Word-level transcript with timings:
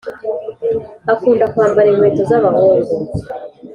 akunda 1.11 1.45
kwambara 1.53 1.87
inkweto 1.89 2.21
zabahungu 2.29 2.93